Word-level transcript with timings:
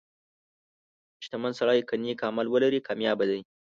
•شتمن 1.23 1.51
سړی 1.59 1.79
که 1.89 1.95
نیک 2.03 2.19
عمل 2.29 2.47
ولري، 2.49 2.79
کامیابه 2.87 3.25
دی. 3.29 3.39